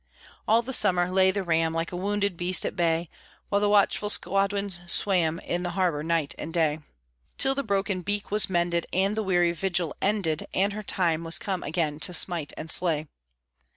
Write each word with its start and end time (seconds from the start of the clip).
All 0.47 0.63
the 0.63 0.73
summer 0.73 1.11
lay 1.11 1.29
the 1.29 1.43
ram, 1.43 1.73
Like 1.75 1.91
a 1.91 1.95
wounded 1.95 2.35
beast 2.35 2.65
at 2.65 2.75
bay, 2.75 3.07
While 3.49 3.61
the 3.61 3.69
watchful 3.69 4.09
squadron 4.09 4.71
swam 4.87 5.37
In 5.37 5.61
the 5.61 5.69
harbor 5.77 6.01
night 6.01 6.33
and 6.39 6.51
day, 6.51 6.79
Till 7.37 7.53
the 7.53 7.61
broken 7.61 8.01
beak 8.01 8.31
was 8.31 8.49
mended, 8.49 8.87
and 8.91 9.15
the 9.15 9.21
weary 9.21 9.51
vigil 9.51 9.95
ended, 10.01 10.47
And 10.55 10.73
her 10.73 10.81
time 10.81 11.23
was 11.23 11.37
come 11.37 11.61
again 11.61 11.99
to 11.99 12.15
smite 12.15 12.51
and 12.57 12.71
slay. 12.71 13.09